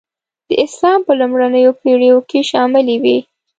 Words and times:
د 0.49 0.49
اسلام 0.65 0.99
په 1.07 1.13
لومړنیو 1.19 1.71
پېړیو 1.81 2.17
کې 2.29 2.39
شاملي 2.49 2.95
وې. 3.03 3.17